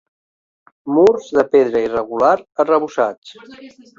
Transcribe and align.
Murs 0.93 1.27
de 1.39 1.43
pedra 1.57 1.83
irregular 1.89 2.33
arrebossats. 2.65 3.37